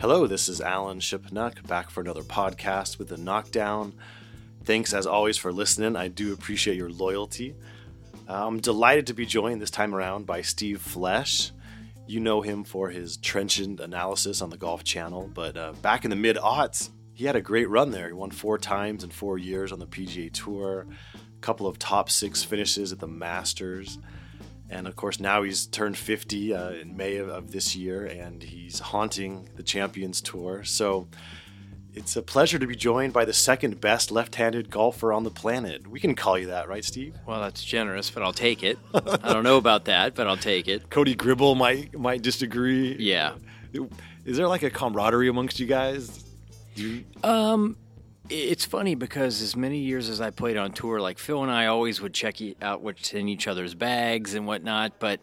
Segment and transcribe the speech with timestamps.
[0.00, 3.92] Hello, this is Alan Shipnuck back for another podcast with the Knockdown.
[4.64, 5.94] Thanks as always for listening.
[5.94, 7.54] I do appreciate your loyalty.
[8.26, 11.50] I'm delighted to be joined this time around by Steve Flesch.
[12.06, 16.10] You know him for his trenchant analysis on the Golf Channel, but uh, back in
[16.10, 18.06] the mid aughts, he had a great run there.
[18.06, 22.08] He won four times in four years on the PGA Tour, a couple of top
[22.08, 23.98] six finishes at the Masters.
[24.70, 28.42] And of course, now he's turned 50 uh, in May of, of, this year and
[28.42, 30.62] he's haunting the Champions Tour.
[30.62, 31.08] So
[31.92, 35.30] it's a pleasure to be joined by the second best left handed golfer on the
[35.30, 35.88] planet.
[35.88, 37.16] We can call you that, right, Steve?
[37.26, 38.78] Well, that's generous, but I'll take it.
[38.94, 40.88] I don't know about that, but I'll take it.
[40.90, 42.96] Cody Gribble might, might disagree.
[42.96, 43.34] Yeah.
[44.24, 46.24] Is there like a camaraderie amongst you guys?
[46.76, 47.04] You...
[47.24, 47.76] Um,
[48.30, 51.66] it's funny because as many years as I played on tour, like Phil and I
[51.66, 54.98] always would check out what's in each other's bags and whatnot.
[54.98, 55.20] But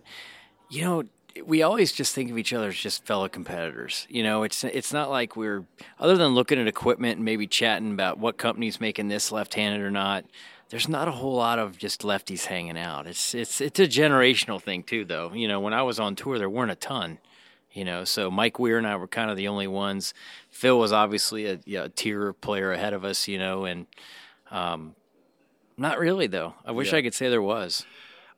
[0.70, 1.04] you know,
[1.46, 4.06] we always just think of each other as just fellow competitors.
[4.10, 5.64] You know, it's it's not like we're
[6.00, 9.92] other than looking at equipment and maybe chatting about what company's making this left-handed or
[9.92, 10.26] not.
[10.70, 13.08] There's not a whole lot of just lefties hanging out.
[13.08, 15.32] It's it's it's a generational thing too, though.
[15.34, 17.20] You know, when I was on tour, there weren't a ton
[17.78, 18.04] you know.
[18.04, 20.16] So Mike Weir and I were kind of the only ones.
[20.50, 23.86] Phil was obviously a, you know, a tier player ahead of us, you know, and
[24.50, 24.96] um,
[25.78, 26.56] not really though.
[26.66, 26.98] I wish yeah.
[26.98, 27.86] I could say there was.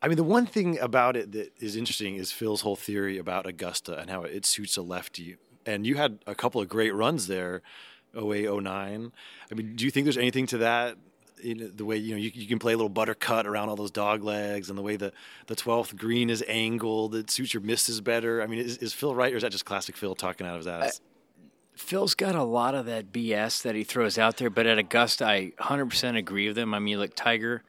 [0.01, 3.45] I mean, the one thing about it that is interesting is Phil's whole theory about
[3.45, 5.37] Augusta and how it suits a lefty.
[5.65, 7.61] And you had a couple of great runs there,
[8.15, 9.11] 08, 09.
[9.51, 10.97] I mean, do you think there's anything to that
[11.41, 13.69] you know, the way you know you, you can play a little butter cut around
[13.69, 15.13] all those dog legs, and the way the
[15.47, 18.41] the twelfth green is angled, it suits your misses better.
[18.41, 20.59] I mean, is, is Phil right, or is that just classic Phil talking out of
[20.59, 21.01] his ass?
[21.75, 25.25] Phil's got a lot of that BS that he throws out there, but at Augusta,
[25.25, 26.73] I 100% agree with him.
[26.73, 27.63] I mean, like Tiger,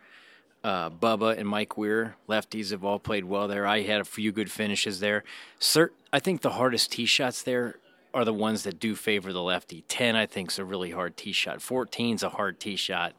[0.64, 3.68] uh, Bubba, and Mike Weir, lefties have all played well there.
[3.68, 5.22] I had a few good finishes there.
[5.60, 7.76] Cert, I think the hardest tee shots there
[8.12, 9.84] are the ones that do favor the lefty.
[9.88, 11.62] 10, I think, is a really hard tee shot.
[11.62, 13.14] 14 is a hard tee shot.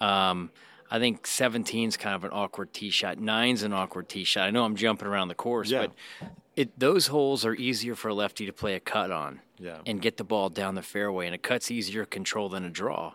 [0.00, 0.50] Um,
[0.90, 3.18] I think 17 is kind of an awkward tee shot.
[3.18, 4.46] Nine's an awkward tee shot.
[4.46, 5.80] I know I'm jumping around the course, yeah.
[5.80, 9.78] but it, those holes are easier for a lefty to play a cut on yeah.
[9.84, 11.26] and get the ball down the fairway.
[11.26, 13.14] And a cut's easier to control than a draw.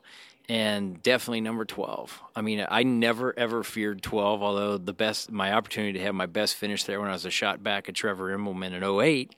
[0.50, 2.22] And definitely number 12.
[2.36, 6.25] I mean, I never ever feared 12, although the best, my opportunity to have my
[6.25, 9.34] best finish there when I was a shot back at Trevor Immelman in 08,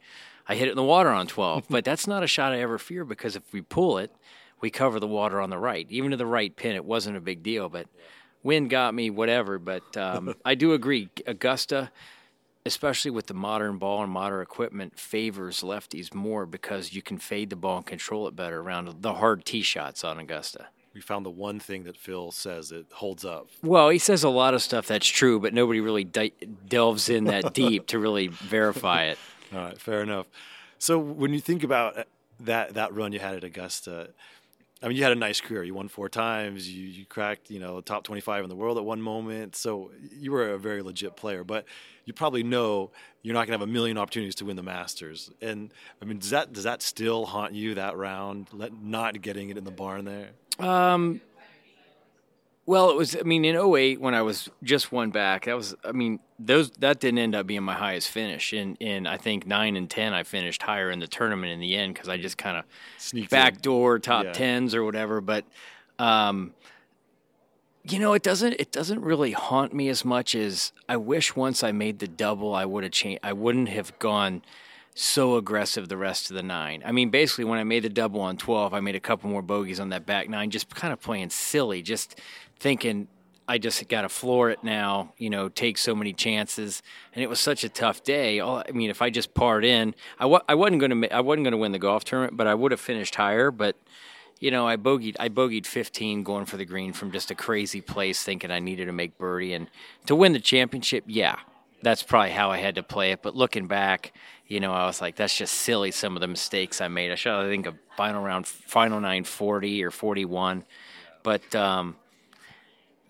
[0.48, 1.66] I hit it in the water on 12.
[1.70, 4.12] but that's not a shot I ever fear because if we pull it,
[4.64, 5.86] we cover the water on the right.
[5.90, 7.86] Even to the right pin, it wasn't a big deal, but
[8.44, 9.60] wind got me, whatever.
[9.60, 11.10] But um, I do agree.
[11.28, 11.92] Augusta,
[12.66, 17.50] especially with the modern ball and modern equipment, favors lefties more because you can fade
[17.50, 20.68] the ball and control it better around the hard tee shots on Augusta.
[20.94, 23.50] We found the one thing that Phil says that holds up.
[23.64, 26.32] Well, he says a lot of stuff that's true, but nobody really de-
[26.70, 29.18] delves in that deep to really verify it.
[29.54, 30.28] All right, fair enough.
[30.80, 32.08] So when you think about
[32.40, 34.10] that that run you had at Augusta,
[34.84, 35.64] I mean, you had a nice career.
[35.64, 36.70] You won four times.
[36.70, 39.56] You you cracked, you know, top 25 in the world at one moment.
[39.56, 41.46] So you were a very legit player.
[41.46, 41.66] But
[42.06, 42.92] you probably know
[43.22, 45.32] you're not going to have a million opportunities to win the Masters.
[45.42, 48.50] And I mean, does that does that still haunt you that round,
[48.82, 50.32] not getting it in the barn there?
[50.60, 51.22] Um,
[52.66, 53.16] well, it was.
[53.16, 55.76] I mean, in 08, when I was just one back, that was.
[55.84, 58.54] I mean, those that didn't end up being my highest finish.
[58.54, 61.76] In in I think nine and ten, I finished higher in the tournament in the
[61.76, 62.64] end because I just kind of
[62.98, 64.32] sneak backdoor top yeah.
[64.32, 65.20] tens or whatever.
[65.20, 65.44] But,
[66.00, 66.54] um,
[67.84, 71.66] you know, it doesn't it doesn't really haunt me as much as I wish once
[71.66, 73.20] I made the double, I would have changed.
[73.24, 74.42] I wouldn't have gone
[74.96, 76.84] so aggressive the rest of the nine.
[76.86, 79.42] I mean, basically, when I made the double on 12, I made a couple more
[79.42, 82.20] bogeys on that back nine, just kind of playing silly, just
[82.60, 83.08] thinking
[83.48, 86.82] I just got to floor it now, you know, take so many chances.
[87.14, 88.40] And it was such a tough day.
[88.42, 91.44] I mean, if I just parred in, I, wa- I wasn't going to I wasn't
[91.44, 93.52] going to win the golf tournament, but I would have finished higher.
[93.52, 93.76] But
[94.40, 97.82] you know, I bogeyed I bogeyed 15 going for the green from just a crazy
[97.82, 99.70] place, thinking I needed to make birdie and
[100.06, 101.04] to win the championship.
[101.08, 101.36] Yeah,
[101.82, 103.22] that's probably how I had to play it.
[103.22, 104.14] But looking back,
[104.48, 105.92] you know, I was like, that's just silly.
[105.92, 107.12] Some of the mistakes I made.
[107.12, 110.64] I should I think a final round, final nine forty or forty one,
[111.24, 111.54] but.
[111.56, 111.98] um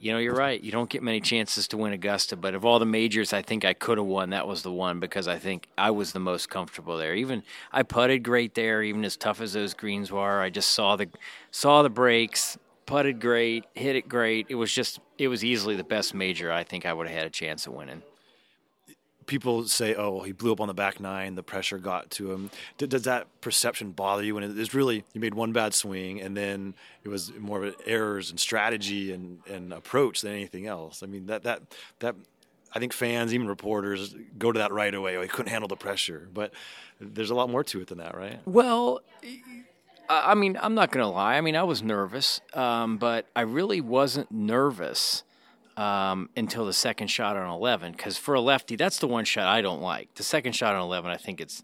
[0.04, 0.62] you know, you're right.
[0.62, 3.64] You don't get many chances to win Augusta, but of all the majors, I think
[3.64, 4.32] I could have won.
[4.32, 7.16] That was the one because I think I was the most comfortable there.
[7.16, 7.42] Even
[7.72, 10.42] I putted great there, even as tough as those greens were.
[10.42, 11.08] I just saw the
[11.52, 14.48] saw the breaks, putted great, hit it great.
[14.50, 17.26] It was just it was easily the best major I think I would have had
[17.26, 18.04] a chance of winning
[19.26, 21.36] people say, "Oh, he blew up on the back nine.
[21.36, 25.04] The pressure got to him." D- does that perception bother you when it is really
[25.14, 26.74] you made one bad swing and then
[27.04, 31.04] it was more of errors and strategy and, and approach than anything else?
[31.04, 31.62] I mean, that that
[32.00, 32.16] that
[32.74, 35.18] I think fans, even reporters, go to that right away.
[35.18, 36.54] Oh, he couldn't handle the pressure, but
[37.00, 38.40] there's a lot more to it than that, right?
[38.46, 39.02] Well,
[40.10, 41.36] I mean, I'm not going to lie.
[41.36, 45.24] I mean, I was nervous, um, but I really wasn't nervous
[45.78, 47.94] um, until the second shot on 11.
[47.94, 50.14] Because for a lefty, that's the one shot I don't like.
[50.16, 51.64] The second shot on 11, I think it's,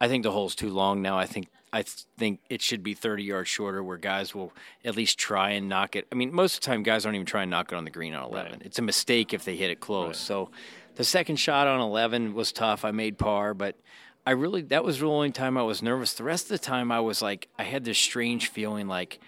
[0.00, 1.18] I think the hole's too long now.
[1.18, 4.52] I think I think it should be 30 yards shorter, where guys will
[4.84, 6.06] at least try and knock it.
[6.12, 7.90] I mean, most of the time, guys don't even try and knock it on the
[7.90, 8.52] green on 11.
[8.52, 8.62] Right.
[8.64, 10.06] It's a mistake if they hit it close.
[10.06, 10.16] Right.
[10.16, 10.50] So,
[10.94, 12.84] the second shot on 11 was tough.
[12.84, 13.76] I made par, but
[14.26, 16.14] I really that was the only time I was nervous.
[16.14, 19.20] The rest of the time I was like I had this strange feeling like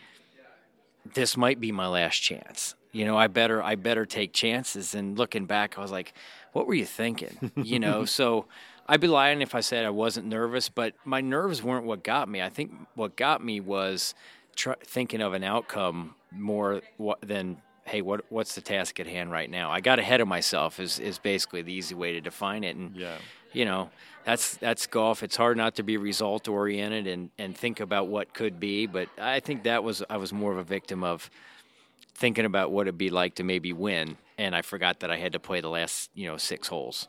[1.14, 2.74] this might be my last chance.
[2.96, 4.94] You know, I better I better take chances.
[4.94, 6.14] And looking back, I was like,
[6.52, 7.52] what were you thinking?
[7.56, 8.46] you know, so
[8.88, 12.26] I'd be lying if I said I wasn't nervous, but my nerves weren't what got
[12.26, 12.40] me.
[12.40, 14.14] I think what got me was
[14.54, 16.80] tr- thinking of an outcome more
[17.20, 19.70] than hey, what what's the task at hand right now?
[19.70, 22.76] I got ahead of myself is is basically the easy way to define it.
[22.76, 23.18] And yeah.
[23.52, 23.90] you know,
[24.24, 25.22] that's that's golf.
[25.22, 28.86] It's hard not to be result oriented and and think about what could be.
[28.86, 31.28] But I think that was I was more of a victim of
[32.16, 35.32] thinking about what it'd be like to maybe win, and I forgot that I had
[35.32, 37.08] to play the last you know six holes.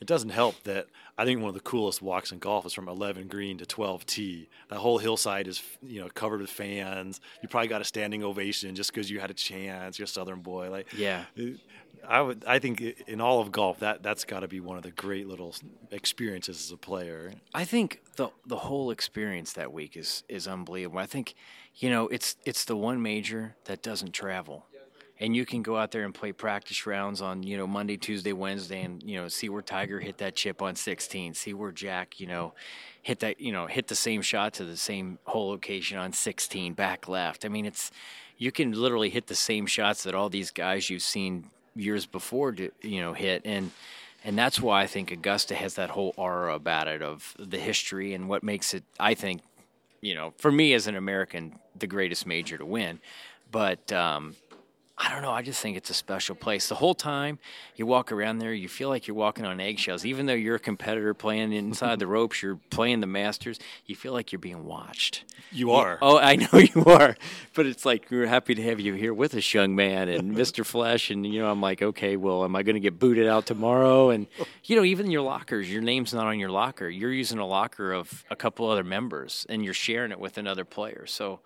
[0.00, 2.86] It doesn't help that I think one of the coolest walks in golf is from
[2.86, 4.48] 11 green to 12 tee.
[4.68, 7.20] That whole hillside is you know covered with fans.
[7.42, 9.98] You probably got a standing ovation just because you had a chance.
[9.98, 11.24] You're a Southern boy, like yeah.
[12.06, 12.44] I would.
[12.46, 15.26] I think in all of golf, that that's got to be one of the great
[15.26, 15.54] little
[15.90, 17.32] experiences as a player.
[17.54, 20.98] I think the the whole experience that week is is unbelievable.
[20.98, 21.34] I think,
[21.76, 24.66] you know, it's it's the one major that doesn't travel,
[25.18, 28.32] and you can go out there and play practice rounds on you know Monday, Tuesday,
[28.32, 32.20] Wednesday, and you know see where Tiger hit that chip on 16, see where Jack
[32.20, 32.54] you know
[33.02, 36.74] hit that you know hit the same shot to the same hole location on 16
[36.74, 37.44] back left.
[37.44, 37.90] I mean, it's
[38.38, 42.54] you can literally hit the same shots that all these guys you've seen years before
[42.82, 43.70] you know hit and
[44.24, 48.14] and that's why I think Augusta has that whole aura about it of the history
[48.14, 49.42] and what makes it I think
[50.00, 53.00] you know for me as an American the greatest major to win.
[53.50, 54.34] But um,
[54.98, 55.30] I don't know.
[55.30, 56.70] I just think it's a special place.
[56.70, 57.38] The whole time
[57.74, 60.06] you walk around there, you feel like you're walking on eggshells.
[60.06, 64.14] Even though you're a competitor playing inside the ropes, you're playing the Masters, you feel
[64.14, 65.24] like you're being watched.
[65.52, 65.98] You are.
[66.00, 67.14] Oh, I know you are.
[67.52, 70.64] But it's like we're happy to have you here with us, young man, and Mr.
[70.64, 71.10] Flesch.
[71.10, 74.08] And, you know, I'm like, okay, well, am I going to get booted out tomorrow?
[74.08, 74.26] And,
[74.64, 76.88] you know, even your lockers, your name's not on your locker.
[76.88, 80.64] You're using a locker of a couple other members, and you're sharing it with another
[80.64, 81.04] player.
[81.06, 81.40] So,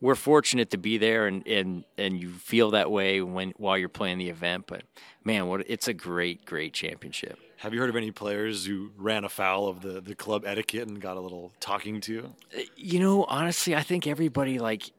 [0.00, 3.88] we're fortunate to be there and, and, and you feel that way when while you're
[3.88, 4.66] playing the event.
[4.66, 4.82] But
[5.24, 7.38] man, what it's a great, great championship.
[7.58, 11.00] Have you heard of any players who ran afoul of the, the club etiquette and
[11.00, 12.32] got a little talking to?
[12.56, 14.92] Uh, you know, honestly, I think everybody like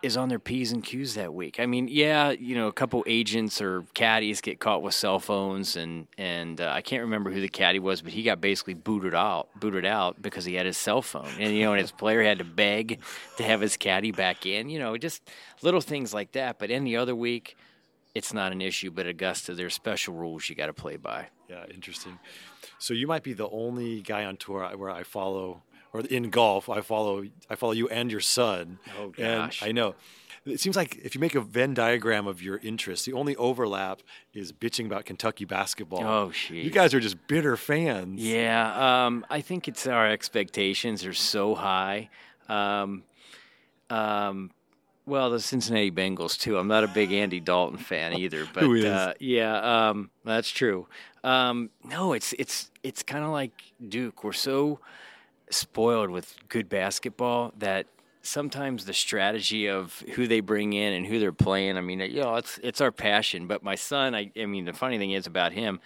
[0.00, 1.58] is on their P's and Q's that week.
[1.58, 5.76] I mean, yeah, you know, a couple agents or caddies get caught with cell phones,
[5.76, 9.14] and and uh, I can't remember who the caddy was, but he got basically booted
[9.14, 12.22] out, booted out because he had his cell phone, and you know, and his player
[12.22, 13.00] had to beg
[13.38, 14.68] to have his caddy back in.
[14.68, 15.28] You know, just
[15.62, 16.58] little things like that.
[16.58, 17.56] But any other week,
[18.14, 18.90] it's not an issue.
[18.90, 21.28] But Augusta, there's special rules you got to play by.
[21.48, 22.18] Yeah, interesting.
[22.78, 25.62] So you might be the only guy on tour where I follow
[25.92, 28.78] or in golf, I follow I follow you and your son.
[28.98, 29.94] Oh gosh, and I know.
[30.44, 34.00] It seems like if you make a Venn diagram of your interests, the only overlap
[34.32, 36.04] is bitching about Kentucky basketball.
[36.04, 36.64] Oh, shit!
[36.64, 38.22] You guys are just bitter fans.
[38.22, 42.08] Yeah, um, I think it's our expectations are so high.
[42.48, 43.02] Um,
[43.90, 44.50] um,
[45.06, 46.58] well, the Cincinnati Bengals too.
[46.58, 48.84] I'm not a big Andy Dalton fan either, but Who is?
[48.84, 50.86] Uh, yeah, um, that's true.
[51.24, 53.52] Um, no, it's it's it's kind of like
[53.86, 54.22] Duke.
[54.24, 54.80] We're so
[55.50, 57.86] spoiled with good basketball that
[58.22, 61.76] sometimes the strategy of who they bring in and who they're playing.
[61.76, 63.46] I mean, you know, it's it's our passion.
[63.46, 65.80] But my son, I, I mean, the funny thing is about him.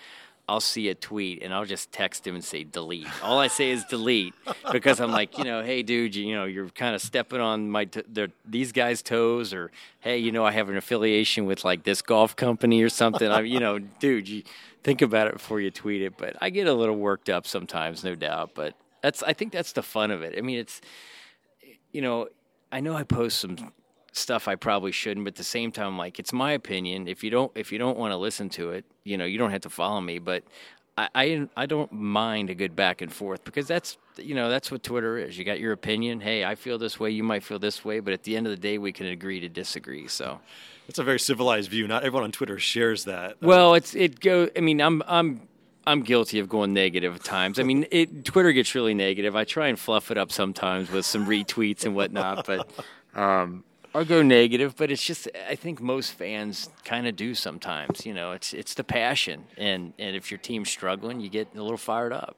[0.48, 3.06] I'll see a tweet and I'll just text him and say delete.
[3.22, 4.34] All I say is delete
[4.72, 7.70] because I'm like, you know, hey dude, you, you know, you're kind of stepping on
[7.70, 8.02] my t-
[8.44, 12.34] these guys' toes, or hey, you know, I have an affiliation with like this golf
[12.34, 13.30] company or something.
[13.30, 14.42] I, you know, dude, you
[14.82, 16.18] think about it before you tweet it.
[16.18, 18.50] But I get a little worked up sometimes, no doubt.
[18.54, 20.34] But that's I think that's the fun of it.
[20.38, 20.80] I mean, it's
[21.92, 22.28] you know,
[22.70, 23.72] I know I post some
[24.12, 27.08] stuff I probably shouldn't, but at the same time, like it's my opinion.
[27.08, 29.50] If you don't if you don't want to listen to it, you know, you don't
[29.50, 30.18] have to follow me.
[30.18, 30.44] But
[30.96, 34.70] I, I I don't mind a good back and forth because that's you know that's
[34.70, 35.36] what Twitter is.
[35.36, 36.20] You got your opinion.
[36.20, 37.10] Hey, I feel this way.
[37.10, 39.40] You might feel this way, but at the end of the day, we can agree
[39.40, 40.08] to disagree.
[40.08, 40.40] So.
[40.88, 41.86] It's a very civilized view.
[41.86, 43.40] Not everyone on Twitter shares that.
[43.40, 44.48] Well, it's it go.
[44.56, 45.42] I mean, I'm I'm
[45.86, 47.58] I'm guilty of going negative at times.
[47.58, 49.34] I mean, it, Twitter gets really negative.
[49.34, 52.70] I try and fluff it up sometimes with some retweets and whatnot, but
[53.14, 58.06] um, or go negative, but it's just I think most fans kind of do sometimes.
[58.06, 61.62] You know, it's it's the passion, and and if your team's struggling, you get a
[61.62, 62.36] little fired up.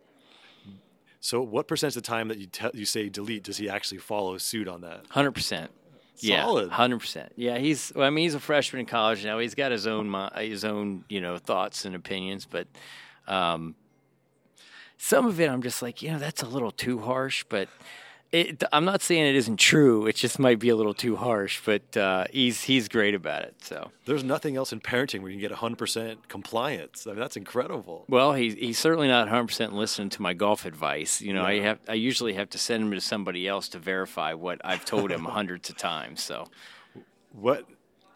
[1.21, 3.99] So, what percent of the time that you te- you say delete does he actually
[3.99, 5.05] follow suit on that?
[5.11, 5.71] Hundred percent.
[6.19, 7.33] Yeah, hundred percent.
[7.37, 7.93] Yeah, he's.
[7.95, 9.39] Well, I mean, he's a freshman in college now.
[9.39, 12.67] He's got his own his own you know thoughts and opinions, but
[13.27, 13.75] um,
[14.99, 17.45] some of it I'm just like, you know, that's a little too harsh.
[17.49, 17.69] But
[18.33, 20.07] it, I'm not saying it isn't true.
[20.07, 21.61] It just might be a little too harsh.
[21.65, 23.55] But uh, he's he's great about it.
[23.63, 27.07] So There's nothing else in parenting where you can get 100% compliance.
[27.07, 28.07] I mean, that's incredible.
[28.09, 31.21] well, he's he's certainly not 100 percent listening to my golf advice.
[31.21, 34.33] You know, I have I usually have to send him to somebody else to verify
[34.33, 36.23] what I've told him hundreds of times.
[36.23, 36.49] So.
[37.33, 37.67] What?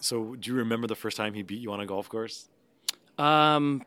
[0.00, 2.48] So, do you remember the first time he beat you on a golf course?
[3.18, 3.82] Um,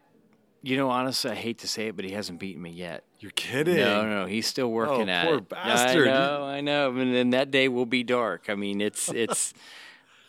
[0.63, 3.03] you know, honestly, I hate to say it, but he hasn't beaten me yet.
[3.19, 3.77] You're kidding.
[3.77, 5.49] No, no, he's still working Oh, at poor it.
[5.49, 6.07] bastard.
[6.07, 6.95] I know, I know.
[6.97, 8.45] And then that day will be dark.
[8.49, 9.53] I mean, it's it's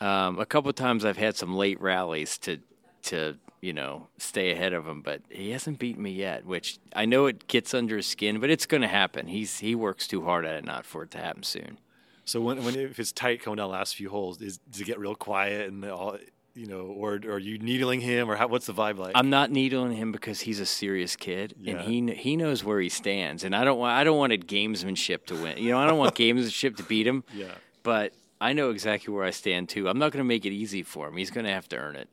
[0.01, 2.59] um, a couple of times I've had some late rallies to
[3.05, 6.45] to you know stay ahead of him, but he hasn't beaten me yet.
[6.47, 9.27] Which I know it gets under his skin, but it's going to happen.
[9.27, 11.79] He's he works too hard at it not for it to happen soon.
[12.25, 14.85] So when when if it's tight coming down the last few holes, is, does it
[14.85, 16.17] get real quiet and all?
[16.55, 19.13] You know, or, or are you needling him, or how, what's the vibe like?
[19.15, 22.91] I'm not needling him because he's a serious kid and he he knows where he
[22.91, 23.43] stands.
[23.43, 25.57] And I don't want I don't want a gamesmanship to win.
[25.57, 27.25] You know, I don't want gamesmanship to beat him.
[27.35, 27.53] yeah.
[27.83, 29.89] But I know exactly where I stand too.
[29.89, 31.17] I'm not going to make it easy for him.
[31.17, 32.09] He's going to have to earn it.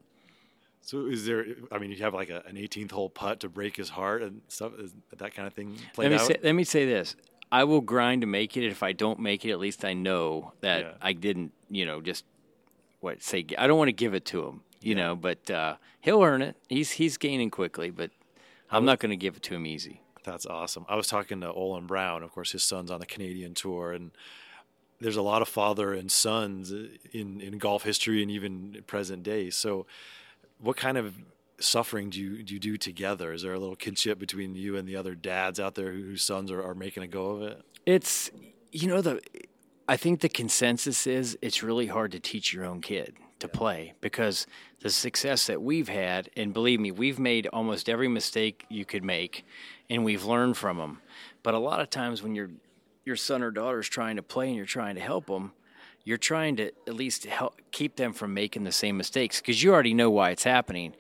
[0.81, 1.45] So is there?
[1.71, 4.41] I mean, you have like a, an 18th hole putt to break his heart and
[4.47, 4.71] stuff.
[4.79, 6.27] Is that kind of thing played Let me out?
[6.27, 7.15] say let me say this.
[7.51, 8.63] I will grind to make it.
[8.65, 10.91] If I don't make it, at least I know that Yeah.
[11.01, 12.23] I didn't, you know, just
[12.99, 16.21] what say I don't want to give it to him, you know, but uh, he'll
[16.21, 16.55] earn it.
[16.67, 18.11] He's he's gaining quickly, but
[18.71, 20.01] I'm not going to give it to him easy.
[20.23, 20.85] That's awesome.
[20.89, 22.23] I was talking to Olin Brown.
[22.23, 24.11] Of course, his son's on the Canadian tour, and
[24.99, 26.71] there's a lot of father and sons
[27.11, 29.49] in in golf history and even present day.
[29.49, 29.85] So,
[30.59, 31.15] what kind of
[31.59, 33.33] suffering do you do you do together?
[33.33, 36.51] Is there a little kinship between you and the other dads out there whose sons
[36.51, 37.61] are, are making a go of it?
[37.85, 38.29] It's
[38.71, 39.21] you know the
[39.89, 43.95] I think the consensus is it's really hard to teach your own kid to play
[44.01, 44.45] because
[44.81, 49.03] the success that we've had and believe me we've made almost every mistake you could
[49.03, 49.47] make
[49.89, 51.01] and we've learned from them.
[51.41, 52.51] But a lot of times when your
[53.03, 55.53] your son or daughter is trying to play and you're trying to help them,
[56.03, 59.73] you're trying to at least help keep them from making the same mistakes because you
[59.73, 60.93] already know why it's happening.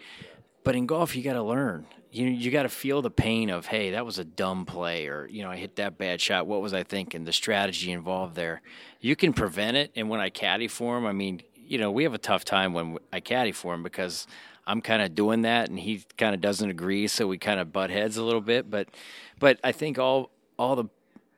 [0.63, 1.85] But in golf, you got to learn.
[2.11, 5.27] You you got to feel the pain of, hey, that was a dumb play, or
[5.27, 6.47] you know, I hit that bad shot.
[6.47, 7.23] What was I thinking?
[7.23, 8.61] The strategy involved there.
[8.99, 9.91] You can prevent it.
[9.95, 12.73] And when I caddy for him, I mean, you know, we have a tough time
[12.73, 14.25] when I caddy for him because
[14.65, 17.07] I'm kind of doing that, and he kind of doesn't agree.
[17.07, 18.69] So we kind of butt heads a little bit.
[18.69, 18.89] But
[19.37, 20.85] but I think all all the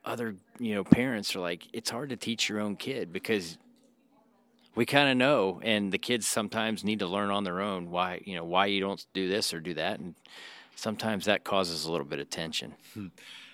[0.05, 3.57] other you know parents are like, it's hard to teach your own kid because
[4.75, 8.21] we kind of know and the kids sometimes need to learn on their own why
[8.25, 10.15] you know why you don't do this or do that and
[10.81, 12.73] sometimes that causes a little bit of tension.
[12.93, 13.07] Hmm.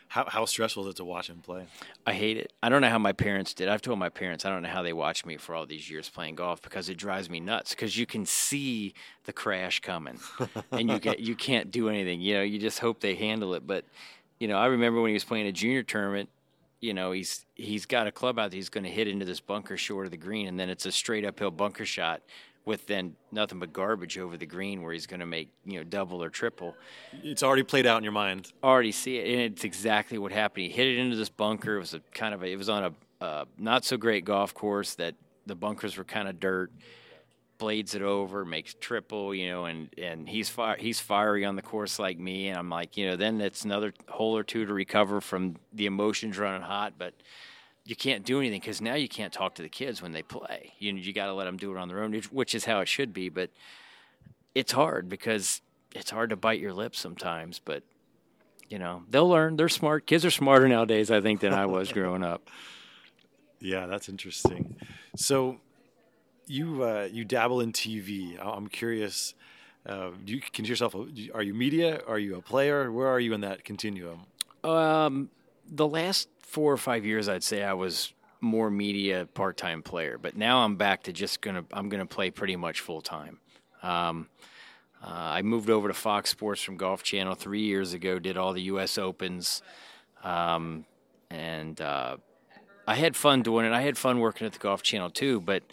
[0.10, 1.66] How how stressful is it to watch him play?
[2.06, 2.54] i hate it.
[2.64, 3.68] I don't know how my parents did.
[3.68, 6.08] I've told my parents i don't know how they watched me for all these years
[6.08, 8.94] playing golf because it drives me nuts because you can see
[9.26, 10.18] the crash coming
[10.72, 13.68] and you get you can't do anything you know you just hope they handle it.
[13.68, 13.84] But
[14.40, 16.30] you know i remember when he was playing a junior tournament
[16.80, 19.40] you know he's he's got a club out that he's going to hit into this
[19.42, 22.22] bunker short of the green and then it's a straight uphill bunker shot
[22.68, 25.84] with then nothing but garbage over the green where he's going to make you know
[25.84, 26.76] double or triple
[27.24, 28.52] It's already played out in your mind.
[28.62, 30.66] already see it, and it's exactly what happened.
[30.66, 31.78] He hit it into this bunker.
[31.78, 34.54] It was a kind of a, it was on a uh, not so great golf
[34.54, 35.16] course that
[35.48, 36.72] the bunkers were kind of dirt.
[37.58, 41.64] Blades it over, makes triple, you know, and and he's fire, he's fiery on the
[41.64, 44.74] course like me, and I'm like, you know, then it's another hole or two to
[44.74, 47.16] recover from the emotions running hot, but
[47.88, 50.74] you can't do anything because now you can't talk to the kids when they play.
[50.78, 52.88] You you got to let them do it on their own, which- is how it
[52.88, 53.30] should be.
[53.30, 53.50] But
[54.54, 55.62] it's hard because
[55.96, 57.60] it's hard to bite your lips sometimes.
[57.64, 57.84] But
[58.70, 59.56] you know they'll learn.
[59.56, 60.06] They're smart.
[60.06, 62.50] Kids are smarter nowadays, I think, than I was growing up.
[63.60, 64.76] Yeah, that's interesting.
[65.16, 65.58] So,
[66.46, 68.38] you uh, you dabble in TV.
[68.40, 69.34] I'm curious.
[69.84, 70.94] Uh, do you consider yourself?
[70.94, 72.02] a- Are you media?
[72.08, 72.92] Are you a player?
[72.92, 74.28] Where are you in that continuum?
[74.64, 75.32] Um,
[75.70, 80.18] the last four or five years, I'd say I was more media part time player,
[80.18, 83.40] but now I'm back to just gonna I'm gonna play pretty much full time.
[83.84, 84.30] Um,
[85.04, 88.20] uh, I moved over to Fox Sports from Golf Channel three years ago.
[88.20, 88.98] Did all the U.S.
[88.98, 89.62] Opens,
[90.24, 90.86] um,
[91.30, 92.18] and uh,
[92.88, 93.74] I had fun doing it.
[93.74, 95.64] I had fun working at the Golf Channel too, but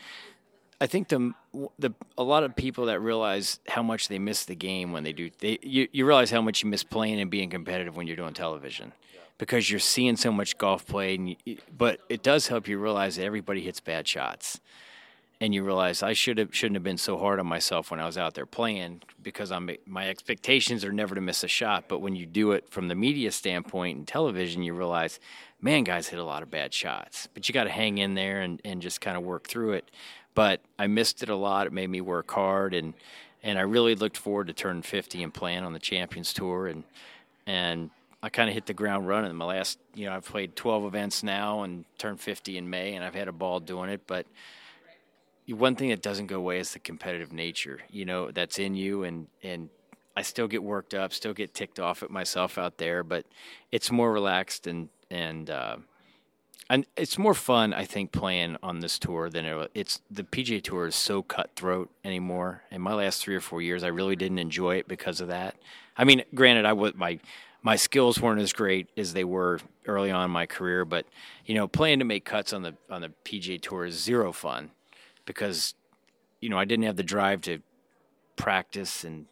[0.81, 1.33] I think the
[1.79, 5.13] the a lot of people that realize how much they miss the game when they
[5.13, 8.17] do they you, you realize how much you miss playing and being competitive when you're
[8.17, 8.93] doing television
[9.39, 13.17] because you're seeing so much golf played and you, but it does help you realize
[13.17, 14.61] that everybody hits bad shots
[15.41, 18.07] and you realize I should have shouldn't have been so hard on myself when I
[18.07, 21.85] was out there playing because I'm my expectations are never to miss a shot.
[21.89, 25.19] But when you do it from the media standpoint and television, you realize,
[25.61, 27.29] man, guys hit a lot of bad shots.
[27.35, 29.91] But you got to hang in there and, and just kind of work through it.
[30.35, 31.67] But I missed it a lot.
[31.67, 32.95] It made me work hard and
[33.43, 36.85] and I really looked forward to turning 50 and playing on the Champions Tour and
[37.47, 37.91] and
[38.25, 39.31] I kind of hit the ground running.
[39.31, 42.95] In my last, you know, I've played 12 events now and turned 50 in May,
[42.95, 44.07] and I've had a ball doing it.
[44.07, 44.25] But
[45.47, 49.05] one thing that doesn't go away is the competitive nature, you know, that's in you,
[49.05, 49.69] and and
[50.17, 53.27] I still get worked up, still get ticked off at myself out there, but
[53.71, 55.77] it's more relaxed and and uh,
[56.71, 60.63] and it's more fun, I think, playing on this tour than it, it's the PGA
[60.63, 62.63] Tour is so cutthroat anymore.
[62.71, 65.57] In my last three or four years, I really didn't enjoy it because of that.
[65.95, 67.21] I mean, granted, I was my
[67.65, 71.07] my skills weren't as great as they were early on in my career, but
[71.47, 74.71] you know, playing to make cuts on the on the PGA Tour is zero fun
[75.25, 75.75] because
[76.41, 77.61] you know I didn't have the drive to
[78.37, 79.27] practice and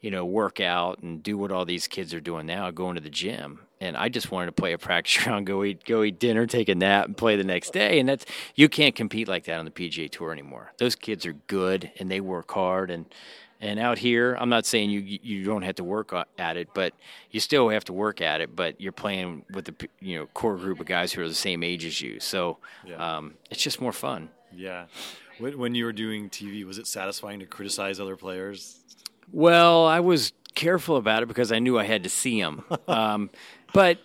[0.00, 3.00] you know work out and do what all these kids are doing now, going to
[3.00, 3.60] the gym.
[3.80, 6.68] And I just wanted to play a practice round, go eat, go eat dinner, take
[6.68, 8.00] a nap, and play the next day.
[8.00, 10.72] And that's you can't compete like that on the PGA Tour anymore.
[10.78, 13.06] Those kids are good and they work hard and
[13.60, 16.94] and out here, I'm not saying you you don't have to work at it, but
[17.30, 18.54] you still have to work at it.
[18.54, 21.62] But you're playing with the you know core group of guys who are the same
[21.62, 23.16] age as you, so yeah.
[23.16, 24.30] um, it's just more fun.
[24.54, 24.86] Yeah.
[25.38, 28.80] When you were doing TV, was it satisfying to criticize other players?
[29.30, 32.64] Well, I was careful about it because I knew I had to see them.
[32.88, 33.30] um,
[33.72, 33.98] but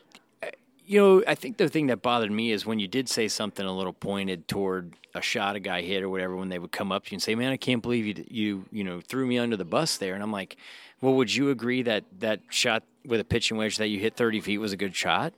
[0.94, 3.66] you know, I think the thing that bothered me is when you did say something
[3.66, 6.92] a little pointed toward a shot a guy hit or whatever, when they would come
[6.92, 9.40] up to you and say, "Man, I can't believe you you you know threw me
[9.40, 10.56] under the bus there," and I'm like,
[11.02, 14.40] "Well, would you agree that that shot with a pitching wedge that you hit 30
[14.42, 15.34] feet was a good shot?"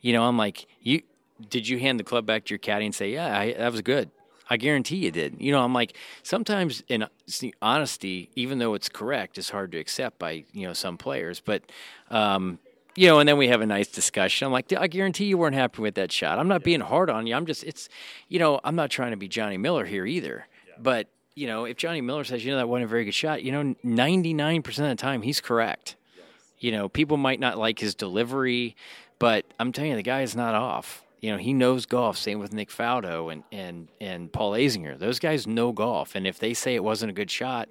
[0.00, 1.02] You know, I'm like, "You
[1.50, 3.82] did you hand the club back to your caddy and say, "Yeah, I, that was
[3.82, 4.10] good."
[4.48, 5.36] I guarantee you did.
[5.38, 7.06] You know, I'm like sometimes in
[7.60, 11.40] honesty, even though it's correct, it's hard to accept by you know some players.
[11.40, 11.64] But
[12.10, 12.60] um,
[12.96, 14.46] you know, and then we have a nice discussion.
[14.46, 16.38] I'm like, I guarantee you weren't happy with that shot.
[16.38, 17.34] I'm not being hard on you.
[17.34, 17.88] I'm just, it's,
[18.28, 20.46] you know, I'm not trying to be Johnny Miller here either.
[20.78, 23.42] But, you know, if Johnny Miller says, you know, that wasn't a very good shot,
[23.42, 25.96] you know, 99% of the time he's correct.
[26.58, 28.76] You know, people might not like his delivery,
[29.18, 31.04] but I'm telling you, the guy is not off.
[31.20, 32.16] You know, he knows golf.
[32.16, 34.98] Same with Nick Faldo and, and, and Paul Azinger.
[34.98, 36.14] Those guys know golf.
[36.14, 37.68] And if they say it wasn't a good shot,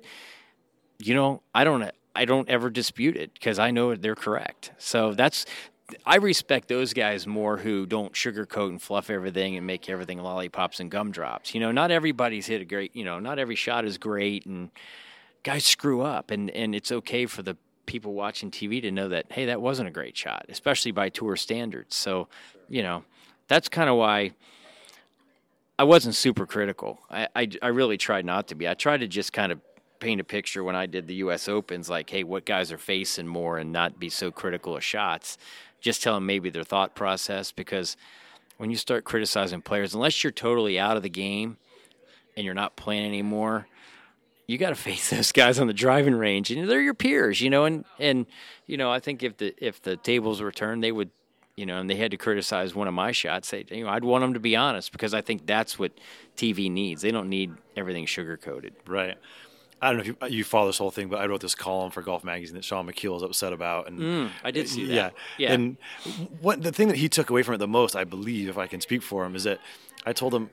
[0.99, 4.71] you know, I don't I don't ever dispute it because I know they're correct.
[4.77, 5.45] So that's
[6.05, 10.79] I respect those guys more who don't sugarcoat and fluff everything and make everything lollipops
[10.79, 11.53] and gumdrops.
[11.53, 12.95] You know, not everybody's hit a great.
[12.95, 14.71] You know, not every shot is great, and
[15.43, 19.31] guys screw up, and and it's okay for the people watching TV to know that
[19.31, 21.95] hey, that wasn't a great shot, especially by tour standards.
[21.95, 22.29] So,
[22.67, 23.03] you know,
[23.47, 24.31] that's kind of why.
[25.77, 26.99] I wasn't super critical.
[27.11, 28.65] I, I, I really tried not to be.
[28.65, 29.59] I tried to just kind of
[29.99, 31.47] paint a picture when I did the U.S.
[31.47, 35.37] Opens, like, hey, what guys are facing more, and not be so critical of shots.
[35.81, 37.95] Just tell them maybe their thought process because
[38.57, 41.57] when you start criticizing players, unless you're totally out of the game
[42.35, 43.67] and you're not playing anymore,
[44.47, 47.49] you got to face those guys on the driving range, and they're your peers, you
[47.49, 47.65] know.
[47.65, 48.25] And and
[48.67, 51.09] you know, I think if the if the tables were turned, they would,
[51.55, 53.51] you know, and they had to criticize one of my shots.
[53.51, 55.91] They, you know, I'd want them to be honest because I think that's what
[56.37, 57.01] TV needs.
[57.01, 58.73] They don't need everything sugar coated.
[58.87, 59.17] Right.
[59.81, 61.91] I don't know if you, you, follow this whole thing, but I wrote this column
[61.91, 64.93] for Golf Magazine that Shaun Micheel was upset about, and mm, I did see that.
[64.93, 65.53] Yeah, yeah.
[65.53, 65.77] And
[66.39, 68.67] what the thing that he took away from it the most, I believe, if I
[68.67, 69.59] can speak for him, is that
[70.05, 70.49] I told him,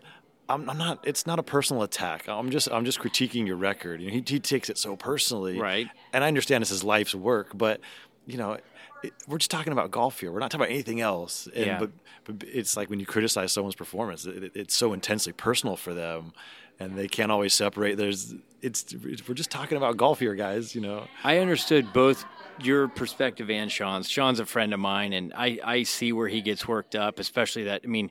[0.49, 1.07] I'm, I'm not.
[1.07, 2.29] It's not a personal attack.
[2.29, 2.69] I'm just.
[2.71, 4.01] I'm just critiquing your record.
[4.03, 5.89] You know, he, he takes it so personally, right?
[6.13, 7.81] And I understand this is life's work, but
[8.27, 8.59] you know,
[9.03, 10.33] it, we're just talking about golf here.
[10.33, 11.49] We're not talking about anything else.
[11.55, 11.79] And, yeah.
[11.79, 11.91] but,
[12.25, 16.33] but it's like when you criticize someone's performance, it, it's so intensely personal for them
[16.79, 17.97] and they can't always separate.
[17.97, 20.75] There's it's we're just talking about golf here, guys.
[20.75, 21.07] You know.
[21.25, 22.25] I understood both
[22.61, 24.09] your perspective and Shaun's.
[24.09, 27.65] Shaun's a friend of mine, and I I see where he gets worked up, especially
[27.65, 27.83] that.
[27.85, 28.11] I mean,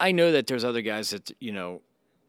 [0.00, 1.80] I know that there's other guys that you know.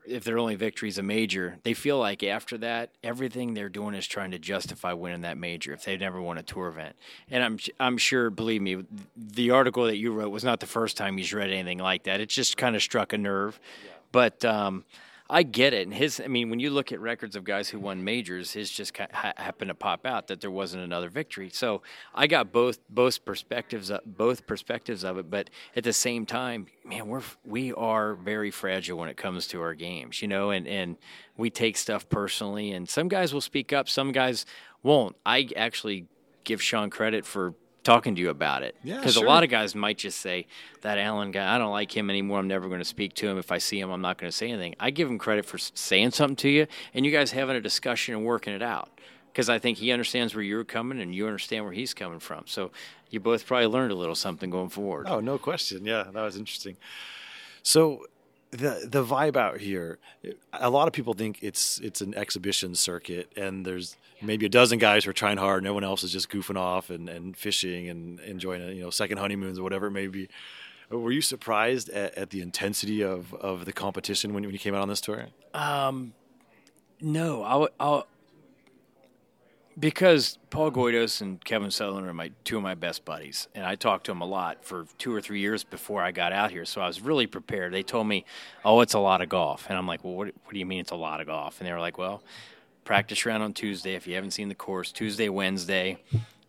[0.08, 3.96] If their only victory is a major, they feel like after that, everything they're doing
[3.96, 6.96] is trying to justify winning that major if they've never won a tour event.
[7.32, 8.86] And I'm I'm sure, believe me,
[9.18, 12.20] the article that you wrote was not the first time he's read anything like that.
[12.20, 13.60] It just kind of struck a nerve.
[13.84, 13.92] Yeah.
[14.12, 14.86] But um,
[15.28, 15.88] I get it.
[15.88, 18.70] And his, I mean, when you look at records of guys who won majors, his
[18.70, 21.50] just ha- happened to pop out that there wasn't another victory.
[21.50, 21.82] So
[22.14, 25.32] I got both both perspectives both perspectives of it.
[25.32, 29.62] But at the same time, man, we're we are very fragile when it comes to
[29.62, 30.98] our games, you know, and and
[31.38, 32.72] we take stuff personally.
[32.72, 34.46] And some guys will speak up, some guys
[34.84, 35.16] won't.
[35.26, 36.06] I actually
[36.44, 37.56] give Shaun credit for
[37.86, 38.76] talking to you about it.
[38.84, 39.24] Yeah, Because sure.
[39.24, 40.48] a lot of guys might just say
[40.82, 42.40] that Alan guy, I don't like him anymore.
[42.40, 43.38] I'm never going to speak to him.
[43.38, 44.76] If I see him, I'm not going to say anything.
[44.80, 48.14] I give him credit for saying something to you, and you guys having a discussion
[48.16, 48.90] and working it out.
[49.32, 52.44] Because I think he understands where you're coming, and you understand where he's coming from.
[52.48, 52.72] So
[53.10, 55.08] you both probably learned a little something going forward.
[55.10, 55.86] Oh, no question.
[55.86, 56.78] Yeah, that was interesting.
[57.62, 58.06] So
[58.56, 60.00] the the vibe out here,
[60.54, 64.80] a lot of people think it's it's an exhibition circuit, and there's maybe a dozen
[64.80, 67.90] guys who are trying hard, and everyone else is just goofing off and, and fishing
[67.90, 70.28] and enjoying a, you know second honeymoons or whatever it may be.
[70.90, 74.76] Were you surprised at, at the intensity of, of the competition when, when you came
[74.76, 75.28] out on this tour?
[75.54, 76.14] Um,
[77.02, 78.08] no, I'll, I'll
[79.78, 83.76] because Paul Goydos and Kevin Sutherland are my two of my best buddies, and I
[83.76, 86.66] talked to them a lot for two or three years before I got out here.
[86.66, 87.74] So I was really prepared.
[87.74, 88.26] They told me,
[88.64, 90.80] "Oh, it's a lot of golf," and I'm like, "Well, what, what do you mean
[90.80, 92.24] it's a lot of golf?" And they were like, "Well,
[92.86, 94.92] practice round on Tuesday if you haven't seen the course.
[94.92, 95.98] Tuesday, Wednesday,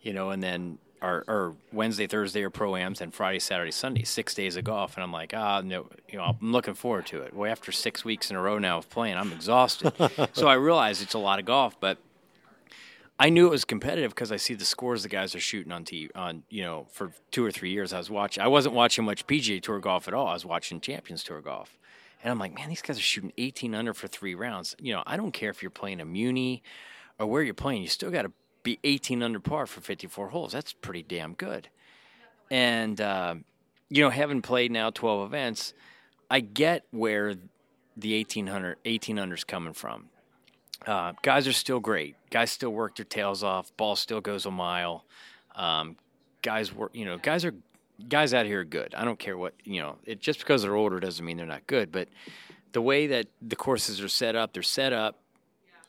[0.03, 4.03] you know, and then." Or, or Wednesday, Thursday are pro ams, and Friday, Saturday, Sunday,
[4.03, 4.97] six days of golf.
[4.97, 7.35] And I'm like, ah, no, you know, I'm looking forward to it.
[7.35, 9.93] Well, after six weeks in a row now of playing, I'm exhausted.
[10.33, 11.99] so I realized it's a lot of golf, but
[13.19, 15.85] I knew it was competitive because I see the scores the guys are shooting on
[15.85, 16.11] TV.
[16.15, 18.43] On you know, for two or three years, I was watching.
[18.43, 20.27] I wasn't watching much PGA Tour golf at all.
[20.27, 21.79] I was watching Champions Tour golf,
[22.23, 24.77] and I'm like, man, these guys are shooting 18 under for three rounds.
[24.79, 26.63] You know, I don't care if you're playing a Muni
[27.19, 27.83] or where you're playing.
[27.83, 30.53] You still got to be 18 under par for 54 holes.
[30.53, 31.69] That's pretty damn good.
[32.51, 33.37] And uh,
[33.89, 35.73] you know, having played now 12 events,
[36.31, 37.35] I get where
[37.97, 40.11] the 1800 18 under's coming from.
[40.87, 42.15] Uh, guys are still great.
[42.31, 43.77] Guys still work their tails off.
[43.77, 45.05] Ball still goes a mile.
[45.57, 45.97] Um,
[46.43, 46.95] guys work.
[46.95, 47.55] You know, guys are
[48.09, 48.95] guys out here are good.
[48.95, 49.97] I don't care what you know.
[50.05, 51.91] It just because they're older doesn't mean they're not good.
[51.91, 52.09] But
[52.73, 55.19] the way that the courses are set up, they're set up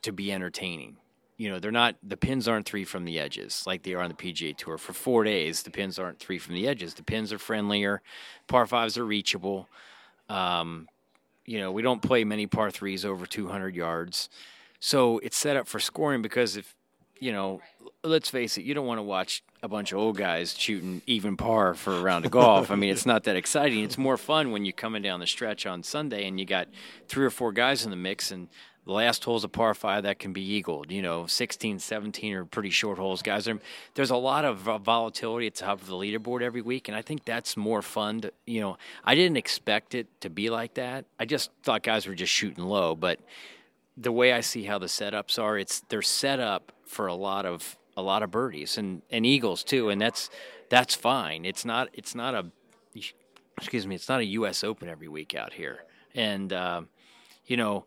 [0.02, 0.98] to be entertaining.
[1.38, 4.10] You know, they're not the pins aren't three from the edges like they are on
[4.10, 4.80] the PGA Tour.
[4.80, 6.96] For four days, the pins aren't three from the edges.
[6.96, 8.02] The pins are friendlier.
[8.48, 9.70] Par fives are reachable.
[10.28, 10.88] Um,
[11.46, 14.30] you know, we don't play many par threes over 200 yards.
[14.80, 16.76] So it's set up for scoring because if,
[17.20, 17.62] you know,
[18.04, 21.36] let's face it, you don't want to watch a bunch of old guys shooting even
[21.36, 22.70] par for a round of golf.
[22.72, 23.84] I mean, it's not that exciting.
[23.84, 26.68] It's more fun when you're coming down the stretch on Sunday and you got
[27.08, 28.48] three or four guys in the mix and
[28.88, 30.92] the last hole's a par five that can be eagled.
[30.92, 33.22] You know, 16, 17 are pretty short holes.
[33.22, 33.60] Guys, are,
[33.96, 36.96] there's a lot of uh, volatility at the top of the leaderboard every week, and
[36.96, 38.22] I think that's more fun.
[38.22, 41.04] To, you know, I didn't expect it to be like that.
[41.20, 43.20] I just thought guys were just shooting low, but
[43.98, 47.46] the way I see how the setups are, it's they're set up for a lot
[47.46, 50.30] of a lot of birdies and, and eagles too, and that's
[50.70, 51.46] that's fine.
[51.46, 52.46] It's not it's not a
[53.58, 54.64] excuse me, it's not a U.S.
[54.64, 55.84] Open every week out here,
[56.14, 56.90] and um,
[57.46, 57.86] you know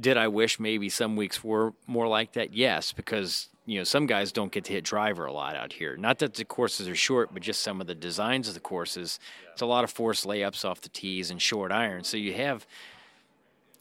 [0.00, 2.54] did I wish maybe some weeks were more like that?
[2.54, 5.96] Yes, because you know some guys don't get to hit driver a lot out here.
[5.96, 9.20] Not that the courses are short, but just some of the designs of the courses.
[9.52, 12.08] It's a lot of forced layups off the tees and short irons.
[12.08, 12.66] So you have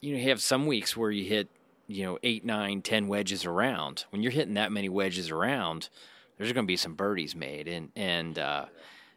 [0.01, 1.49] you know have some weeks where you hit
[1.87, 4.05] you know eight, nine, ten wedges around.
[4.11, 5.89] When you're hitting that many wedges around,
[6.37, 7.67] there's going to be some birdies made.
[7.67, 8.65] And and uh,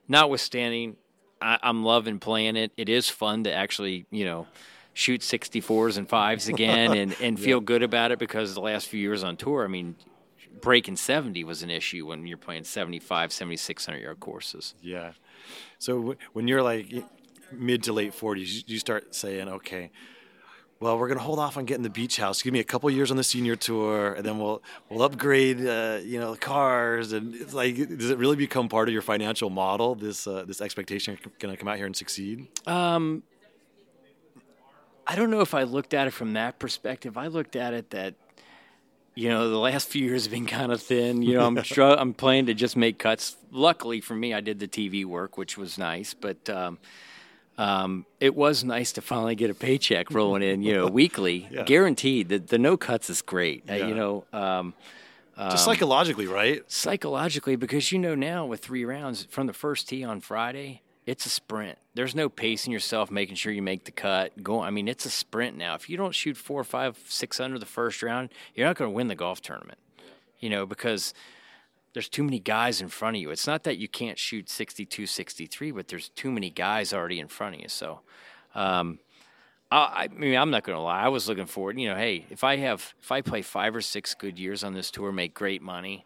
[0.08, 0.96] notwithstanding,
[1.40, 2.72] I, I'm loving playing it.
[2.76, 4.46] It is fun to actually you know
[4.94, 9.00] shoot 64s and fives again and, and feel good about it because the last few
[9.00, 9.96] years on tour, I mean,
[10.60, 14.74] breaking 70 was an issue when you're playing 75, 7600 yard courses.
[14.82, 15.12] Yeah.
[15.78, 16.92] So w- when you're like
[17.50, 19.90] mid to late 40s, you start saying, okay,
[20.82, 22.42] well, we're going to hold off on getting the beach house.
[22.42, 26.00] Give me a couple years on the senior tour, and then we'll we'll upgrade, uh,
[26.02, 27.12] you know, the cars.
[27.12, 29.94] And it's like, does it really become part of your financial model?
[29.94, 32.48] This uh, this expectation going to come out here and succeed?
[32.66, 33.22] Um,
[35.06, 37.16] I don't know if I looked at it from that perspective.
[37.16, 38.14] I looked at it that
[39.14, 41.22] you know the last few years have been kind of thin.
[41.22, 43.36] You know, I'm str- I'm playing to just make cuts.
[43.52, 46.50] Luckily for me, I did the TV work, which was nice, but.
[46.50, 46.78] Um,
[47.58, 51.64] um, it was nice to finally get a paycheck rolling in, you know, weekly, Yeah.
[51.64, 52.28] guaranteed.
[52.28, 54.24] The, the no cuts is great, uh, you know.
[54.32, 54.74] Um,
[55.50, 56.62] Just psychologically, right?
[56.70, 61.26] psychologically because you know now with three rounds from the first tee on Friday, it's
[61.26, 61.78] a sprint.
[61.94, 64.42] There's no pacing yourself, making sure you make the cut.
[64.42, 64.60] Go.
[64.60, 65.74] I mean, it's a sprint now.
[65.74, 68.94] If you don't shoot four, five, six under the first round, you're not going to
[68.94, 69.78] win the golf tournament.
[70.38, 71.12] You know because
[71.92, 73.30] there's too many guys in front of you.
[73.30, 77.28] It's not that you can't shoot 62, 63, but there's too many guys already in
[77.28, 77.68] front of you.
[77.68, 78.00] So.
[78.54, 78.98] Um,
[79.72, 81.00] I, I mean, I'm not going to lie.
[81.00, 81.78] I was looking forward.
[81.78, 84.74] You know, hey, if I have, if I play five or six good years on
[84.74, 86.04] this tour, make great money,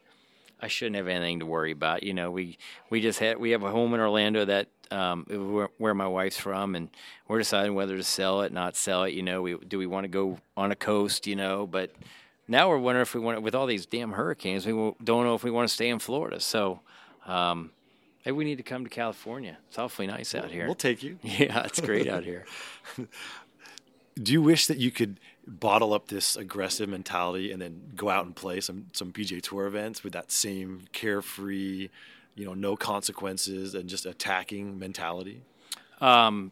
[0.60, 2.02] I shouldn't have anything to worry about.
[2.02, 2.58] You know, we
[2.90, 6.38] we just had we have a home in Orlando that um, where, where my wife's
[6.38, 6.88] from, and
[7.28, 9.14] we're deciding whether to sell it, not sell it.
[9.14, 11.26] You know, we do we want to go on a coast?
[11.26, 11.90] You know, but
[12.48, 15.44] now we're wondering if we want with all these damn hurricanes, we don't know if
[15.44, 16.40] we want to stay in Florida.
[16.40, 16.80] So.
[17.26, 17.70] Um,
[18.26, 19.56] maybe we need to come to California.
[19.68, 20.66] It's awfully nice out here.
[20.66, 21.18] We'll take you.
[21.22, 22.44] yeah, it's great out here.
[24.22, 28.26] Do you wish that you could bottle up this aggressive mentality and then go out
[28.26, 31.88] and play some some PGA Tour events with that same carefree,
[32.34, 35.42] you know, no consequences and just attacking mentality?
[36.00, 36.50] Um,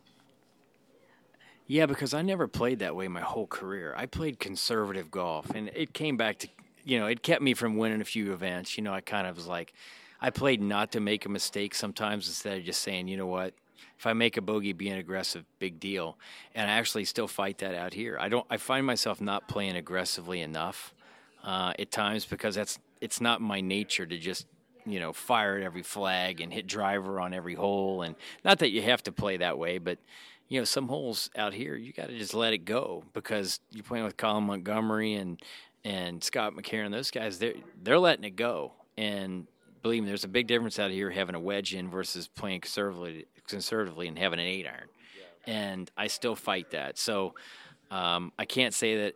[1.66, 3.94] yeah, because I never played that way my whole career.
[3.96, 6.48] I played conservative golf, and it came back to
[6.84, 8.76] you know it kept me from winning a few events.
[8.76, 9.72] You know, I kind of was like,
[10.20, 13.54] I played not to make a mistake sometimes instead of just saying, you know what,
[13.98, 16.18] if I make a bogey, being aggressive, big deal.
[16.54, 18.18] And I actually still fight that out here.
[18.20, 18.46] I don't.
[18.50, 20.92] I find myself not playing aggressively enough
[21.42, 24.46] uh, at times because that's it's not my nature to just
[24.86, 28.02] you know fire at every flag and hit driver on every hole.
[28.02, 29.98] And not that you have to play that way, but
[30.48, 33.84] you know some holes out here you got to just let it go because you're
[33.84, 35.40] playing with Colin Montgomerie and
[35.84, 36.90] and Scott McCarron.
[36.90, 39.46] Those guys, they're they're letting it go and
[39.82, 43.26] believe me, there's a big difference out here having a wedge in versus playing conservatively,
[43.46, 44.88] conservatively and having an eight iron.
[45.46, 46.98] And I still fight that.
[46.98, 47.34] So
[47.90, 49.14] um, I can't say that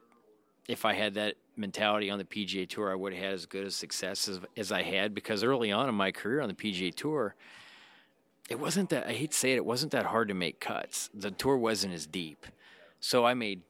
[0.69, 3.67] if I had that mentality on the PGA Tour, I would have had as good
[3.67, 6.95] a success as, as I had because early on in my career on the PGA
[6.95, 7.35] Tour,
[8.49, 11.11] it wasn't that, I hate to say it, it wasn't that hard to make cuts.
[11.15, 12.47] The tour wasn't as deep.
[13.01, 13.63] So I made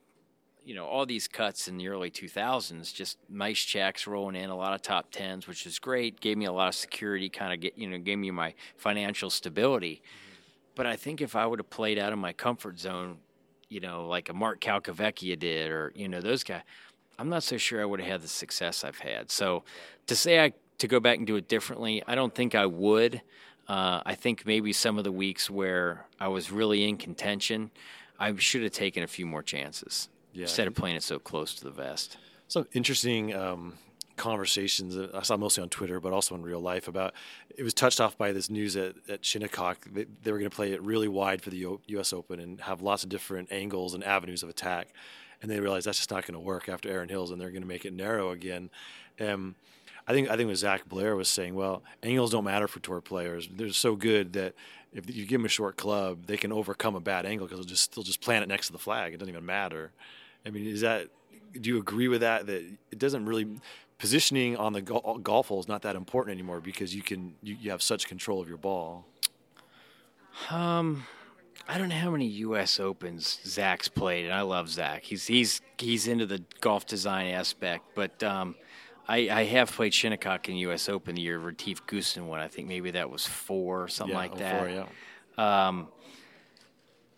[0.69, 4.55] you know all these cuts in the early 2000s just nice checks rolling in a
[4.55, 7.61] lot of top 10s which is great gave me a lot of security kind of
[7.61, 10.43] get you know gave me my financial stability mm-hmm.
[10.75, 13.17] but i think if i would have played out of my comfort zone
[13.71, 16.61] you know like a mark calcavecchia did or you know those guys
[17.19, 19.65] i'm not so sure i would have had the success i've had so
[20.07, 23.23] to say i to go back and do it differently i don't think i would
[23.69, 27.71] uh, i think maybe some of the weeks where i was really in contention
[28.19, 30.43] i should have taken a few more chances yeah.
[30.43, 32.17] instead of playing it so close to the vest.
[32.49, 33.75] Some interesting um,
[34.17, 37.15] conversations I saw mostly on Twitter, but also in real life about
[37.57, 39.87] it was touched off by this news at, at Shinnecock.
[39.93, 42.13] They, they were going to play it really wide for the U- U.S.
[42.13, 44.89] Open and have lots of different angles and avenues of attack.
[45.43, 47.63] And they realized that's just not going to work after Erin Hills, and they're going
[47.63, 48.71] to make it narrow again.
[49.21, 49.55] Um,
[50.09, 53.03] I think I think what Zac Blair was saying, well, angles don't matter for tour
[53.03, 53.47] players.
[53.55, 54.55] They're so good that
[54.95, 57.69] if you give them a short club, they can overcome a bad angle because they'll
[57.69, 59.13] just they'll just plant it next to the flag.
[59.13, 59.93] It doesn't even matter.
[60.47, 61.09] I mean, is that
[61.53, 62.47] do you agree with that?
[62.47, 63.49] That it doesn't really
[63.99, 67.71] positioning on the golf hole is not that important anymore because you can you, you
[67.71, 69.05] have such control of your ball.
[70.51, 71.05] Um,
[71.69, 72.81] I don't know how many U.S.
[72.81, 75.03] Opens Zac's played, and I love Zach.
[75.03, 78.55] He's he's he's into the golf design aspect, but um,
[79.09, 80.89] I, I have played Shinnecock in U.S.
[80.89, 82.41] Open the year Retief Goosen won.
[82.41, 84.59] I think maybe that was four, something yeah, like oh, that.
[84.61, 84.69] Four,
[85.39, 85.69] yeah.
[85.69, 85.89] Um,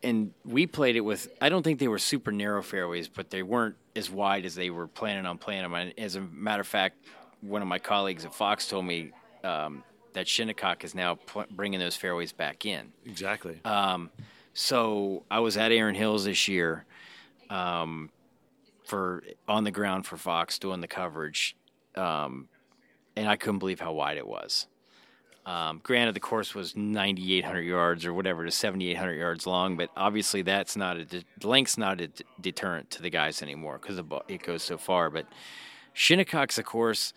[0.03, 3.43] and we played it with I don't think they were super narrow fairways, but they
[3.43, 5.75] weren't as wide as they were planning on playing them.
[5.75, 7.05] And as a matter of fact,
[7.41, 9.11] one of my colleagues at Fox told me
[9.45, 12.93] um, that Shinnecock is now pl- bringing those fairways back in.
[13.05, 13.61] Exactly.
[13.65, 14.11] Um,
[14.55, 16.85] so I was at Erin Hills this year
[17.49, 18.11] um,
[18.85, 21.57] for on the ground for Fox doing the coverage,
[22.01, 22.49] um,
[23.17, 24.67] and I couldn't believe how wide it was.
[25.47, 30.43] Um, granted, the course was 9,800 yards or whatever to 7,800 yards long, but obviously
[30.43, 34.43] that's not a de- length's not a de- deterrent to the guys anymore because it
[34.43, 35.11] goes so far.
[35.11, 35.27] But
[35.95, 37.13] Shinnecock's a course.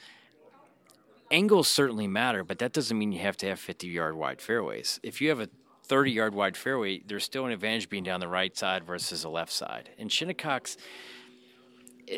[1.32, 5.00] Angles certainly matter, but that doesn't mean you have to have 50 yard wide fairways.
[5.04, 5.50] If you have a
[5.84, 9.30] 30 yard wide fairway, there's still an advantage being down the right side versus the
[9.30, 9.90] left side.
[10.00, 10.78] And Shinnecock's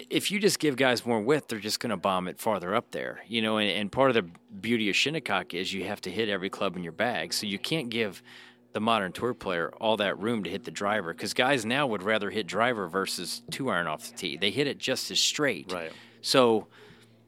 [0.09, 2.91] if you just give guys more width, they're just going to bomb it farther up
[2.91, 3.57] there, you know.
[3.57, 4.29] And, and, part of the
[4.59, 7.59] beauty of Shinnecock is you have to hit every club in your bag, so you
[7.59, 8.21] can't give
[8.73, 12.03] the modern tour player all that room to hit the driver because guys now would
[12.03, 14.37] rather hit driver versus two iron off the tee.
[14.37, 15.91] They hit it just as straight, right?
[16.21, 16.67] So.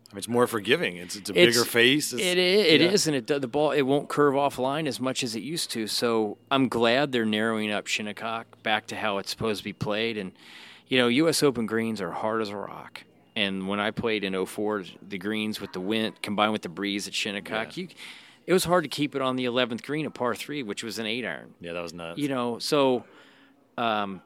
[0.09, 0.95] I mean, it's more forgiving.
[0.95, 2.13] It's, it's a it's, bigger face.
[2.13, 2.87] It's, it is, it yeah.
[2.91, 5.69] is, and it the ball it won't curve off line as much as it used
[5.71, 5.85] to.
[5.85, 10.17] So I'm glad they're narrowing up Shinnecock back to how it's supposed to be played,
[10.17, 10.31] and
[10.87, 11.43] you know, U.S.
[11.43, 13.03] Open greens are hard as a rock.
[13.35, 17.07] And when I played in 04, the greens with the wind combined with the breeze
[17.07, 17.83] at Shinnecock, yeah.
[17.83, 17.89] you,
[18.47, 20.97] it was hard to keep it on the 11th green, a par three, which was
[20.97, 21.53] an eight iron.
[21.59, 22.17] Yeah, that was nuts.
[22.17, 23.03] You know, so
[23.77, 24.21] um,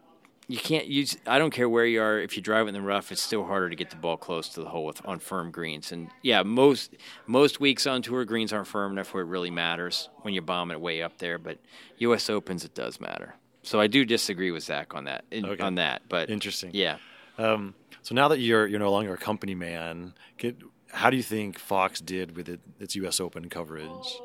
[0.47, 1.17] you can't use.
[1.25, 2.19] I don't care where you are.
[2.19, 4.49] If you drive it in the rough, it's still harder to get the ball close
[4.49, 5.91] to the hole with, on firm greens.
[5.91, 6.95] And yeah, most
[7.25, 10.71] most weeks on tour greens aren't firm enough where it really matters when you bomb
[10.71, 11.37] it way up there.
[11.37, 11.57] But
[11.97, 12.29] U.S.
[12.29, 13.35] Opens, it does matter.
[13.63, 15.25] So I do disagree with Zac on that.
[15.31, 15.63] In, okay.
[15.63, 16.71] On that, but interesting.
[16.73, 16.97] Yeah.
[17.37, 20.57] Um, so now that you're you're no longer a company man, get,
[20.89, 23.19] how do you think Fox did with it, its U.S.
[23.19, 24.19] Open coverage?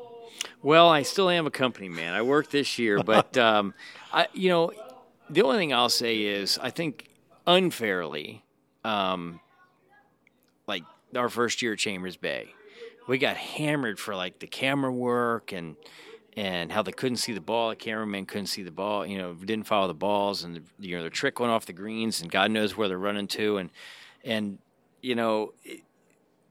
[0.61, 2.13] Well, I still am a company man.
[2.13, 3.73] I work this year, but um,
[4.11, 4.71] I, you know,
[5.29, 7.07] the only thing I'll say is I think
[7.45, 8.43] unfairly,
[8.83, 9.39] um,
[10.67, 10.83] like
[11.15, 12.53] our first year at Chambers Bay,
[13.07, 15.75] we got hammered for like the camera work and
[16.37, 17.71] and how they couldn't see the ball.
[17.71, 19.05] The cameraman couldn't see the ball.
[19.05, 22.21] You know, didn't follow the balls, and the, you know they're trickling off the greens,
[22.21, 23.69] and God knows where they're running to, and
[24.23, 24.59] and
[25.01, 25.53] you know.
[25.65, 25.81] It,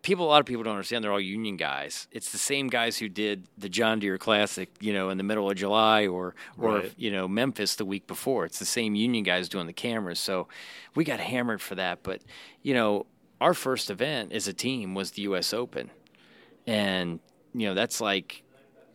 [0.03, 1.03] people, a lot of people don't understand.
[1.03, 2.07] They're all union guys.
[2.13, 5.51] It's the same guys who did the John Deere Classic, you know, in the middle
[5.51, 6.93] of July, or or Right.
[6.97, 8.45] you know Memphis the week before.
[8.45, 10.21] It's the same union guys doing the cameras.
[10.21, 10.47] So
[10.95, 12.03] we got hammered for that.
[12.03, 12.23] But
[12.63, 13.07] you know,
[13.41, 15.53] our first event as a team was the U.S.
[15.55, 15.91] Open,
[16.67, 17.21] and
[17.55, 18.43] you know that's like.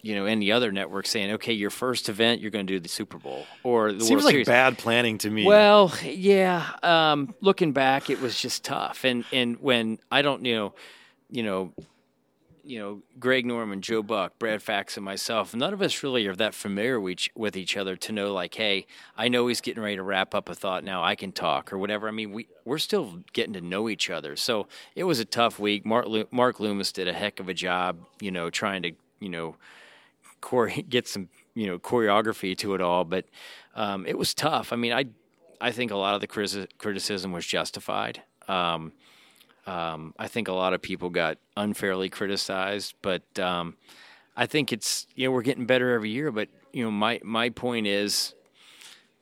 [0.01, 2.89] You know, any other network saying, "Okay, your first event, you're going to do the
[2.89, 5.45] Super Bowl or the Seems World like Series." bad planning to me.
[5.45, 6.71] Well, yeah.
[6.83, 10.73] Um, looking back, it was just tough, and and when I don't, you know,
[11.29, 11.73] you know,
[12.63, 16.35] you know, Greg Norman, Joe Buck, Brad Fax, and myself, none of us really are
[16.35, 18.85] that familiar with each, other to know, like, hey,
[19.17, 21.77] I know he's getting ready to wrap up a thought now, I can talk or
[21.77, 22.07] whatever.
[22.07, 25.59] I mean, we we're still getting to know each other, so it was a tough
[25.59, 25.85] week.
[25.85, 29.55] Mark Mark Loomis did a heck of a job, you know, trying to, you know,
[30.43, 33.25] chore- get some you know choreography to it all, but
[33.75, 34.73] um, it was tough.
[34.73, 35.05] I mean, I
[35.59, 38.23] I think a lot of the criti- criticism was justified.
[38.47, 38.93] Um,
[39.67, 43.77] um, I think a lot of people got unfairly criticized, but um,
[44.35, 46.31] I think it's you know we're getting better every year.
[46.31, 48.33] But you know my my point is,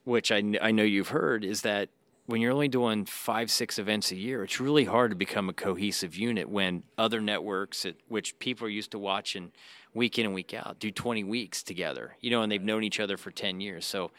[0.06, 1.90] which I, I know you've heard, is that
[2.30, 5.54] when you're only doing five six events a year, it's really hard to become a
[5.54, 9.52] cohesive unit when other networks, at, which people are used to watching
[9.96, 12.16] week in and week out, do 20 weeks together.
[12.22, 13.84] You know, and they've known each other for 10 years.
[13.84, 14.12] So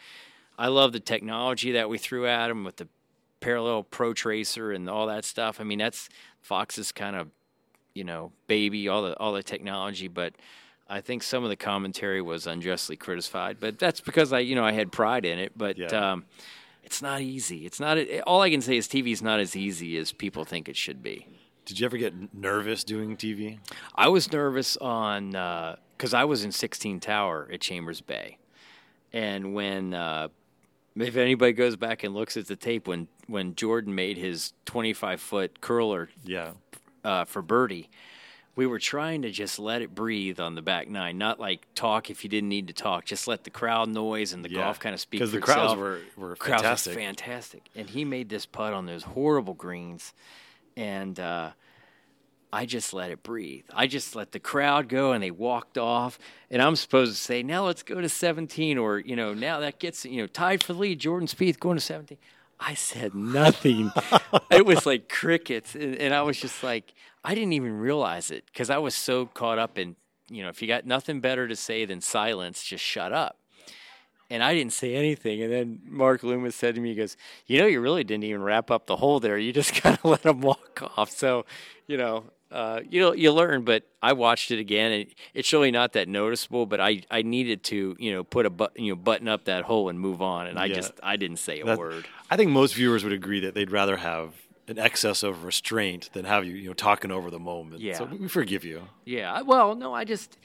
[0.59, 2.89] I love the technology that we threw at them with the
[3.39, 5.61] parallel pro tracer and all that stuff.
[5.61, 6.09] I mean, that's
[6.41, 7.29] Fox's kind of,
[7.93, 10.33] you know, baby, all the all the technology, but
[10.89, 14.65] I think some of the commentary was unjustly criticized, but that's because I, you know,
[14.65, 16.11] I had pride in it, but Yeah.
[16.11, 16.25] um,
[16.83, 17.65] it's not easy.
[17.65, 20.67] It's not all I can say is TV is not as easy as people think
[20.69, 21.27] it should be.
[21.65, 23.59] Did you ever get nervous doing TV?
[23.95, 25.31] I was nervous on
[25.97, 28.37] because I was in 16 Tower at Chambers Bay,
[29.13, 30.29] and when uh,
[30.95, 35.21] if anybody goes back and looks at the tape when when Jordan made his 25
[35.21, 36.51] foot curler Yeah.
[37.05, 37.89] uh, for birdie,
[38.55, 42.09] we were trying to just let it breathe on the back nine, not like talk
[42.09, 44.57] if you didn't need to talk, just let the crowd noise and the Yeah.
[44.57, 46.93] golf kind of speak Because the crowds were, were Crowds fantastic.
[46.95, 47.69] fantastic.
[47.75, 50.13] And he made this putt on those horrible greens.
[50.75, 51.51] And uh,
[52.53, 53.65] I just let it breathe.
[53.73, 56.19] I just let the crowd go and they walked off.
[56.49, 59.79] And I'm supposed to say, now let's go to 17 or, you know, now that
[59.79, 60.99] gets, you know, tied for the lead.
[60.99, 62.17] Jordan Spieth going to 17.
[62.61, 63.91] I said nothing.
[64.51, 65.75] it was like crickets.
[65.75, 66.93] And, and I was just like,
[67.23, 69.95] I didn't even realize it because I was so caught up in,
[70.29, 73.37] you know, if you got nothing better to say than silence, just shut up
[74.31, 75.41] and I didn't say anything.
[75.41, 78.41] And then Mark Loomis said to me, he goes, You know, you really didn't even
[78.41, 79.37] wrap up the hole there.
[79.37, 81.11] You just kind of let him walk off.
[81.11, 81.45] So,
[81.85, 85.71] you know, uh, you know, you learn, but I watched it again, and it's really
[85.71, 86.65] not that noticeable.
[86.65, 89.63] But I, I needed to, you know, put a but, you know, button up that
[89.63, 90.47] hole and move on.
[90.47, 90.75] And I Yeah.
[90.75, 92.07] just, I didn't say a That- word.
[92.29, 94.33] I think most viewers would agree that they'd rather have
[94.67, 97.81] an excess of restraint than have you, you know, talking over the moment.
[97.81, 97.97] Yeah.
[97.97, 98.83] So we forgive you.
[99.05, 99.41] Yeah.
[99.41, 100.37] Well, no, I just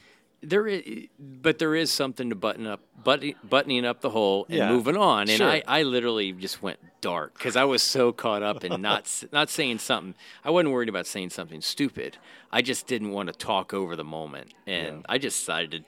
[0.43, 4.59] there is, but there is something to button up, button, buttoning up the hole and
[4.59, 5.23] Yeah, moving on.
[5.23, 5.49] And sure.
[5.49, 9.49] I, I literally just went dark because I was so caught up in not not
[9.51, 10.15] saying something.
[10.45, 12.19] I wasn't worried about saying something stupid.
[12.53, 15.85] I just didn't want to talk over the moment, and I just decided to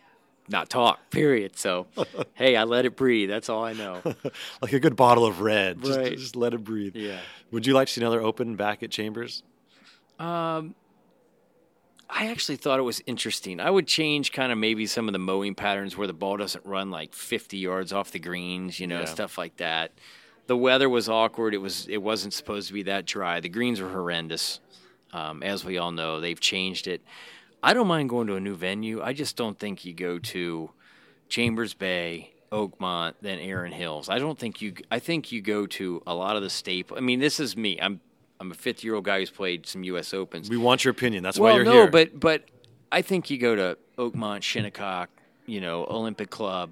[0.51, 1.11] not talk.
[1.11, 1.59] Period.
[1.59, 1.87] So,
[2.35, 3.29] hey, I let it breathe.
[3.29, 4.03] That's all I know.
[4.63, 5.87] Like a good bottle of red.
[5.87, 6.17] Right.
[6.17, 6.97] just let it breathe.
[6.97, 7.21] Yeah.
[7.53, 9.43] Would you like to see another open back at Chambers?
[10.19, 10.75] Um,
[12.11, 13.61] I actually thought it was interesting.
[13.61, 16.65] I would change kind of maybe some of the mowing patterns where the ball doesn't
[16.65, 19.05] run like 50 yards off the greens, you know, Yeah.
[19.07, 19.93] stuff like that.
[20.47, 21.53] The weather was awkward.
[21.55, 23.41] It was it wasn't supposed to be that dry.
[23.41, 24.61] The greens were horrendous,
[25.13, 26.21] um, as we all know.
[26.21, 27.03] They've changed it.
[27.63, 29.03] I don't mind going to a new venue.
[29.03, 30.71] I just don't think you go to
[31.29, 34.09] Chambers Bay, Oakmont, then Erin Hills.
[34.09, 34.73] I don't think you.
[34.91, 36.97] I think you go to a lot of the staple.
[36.97, 37.79] I mean, this is me.
[37.79, 38.01] I'm
[38.41, 40.15] I'm a 50 year old guy who's played some U.S.
[40.15, 40.49] Opens.
[40.49, 41.23] We want your opinion.
[41.23, 41.91] That's Well, why you're no, here.
[41.91, 42.45] but but
[42.93, 45.09] I think you go to Oakmont, Shinnecock,
[45.47, 46.71] you know, Olympic Club.